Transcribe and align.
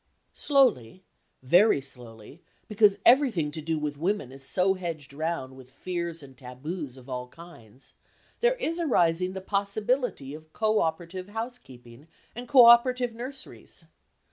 Slowly, 0.33 1.03
very 1.43 1.79
slowly, 1.79 2.41
because 2.67 2.97
everything 3.05 3.51
to 3.51 3.61
do 3.61 3.77
with 3.77 3.99
women 3.99 4.31
is 4.31 4.43
so 4.43 4.73
hedged 4.73 5.13
round 5.13 5.55
with 5.55 5.69
fears 5.69 6.23
and 6.23 6.35
tabus 6.35 6.97
of 6.97 7.07
all 7.07 7.27
kinds, 7.27 7.93
there 8.39 8.55
is 8.55 8.79
arising 8.79 9.33
the 9.33 9.41
possibility 9.41 10.33
of 10.33 10.51
co 10.53 10.79
operative 10.79 11.29
housekeeping 11.29 12.07
and 12.35 12.47
co 12.47 12.65
operative 12.65 13.13
nurseries. 13.13 13.85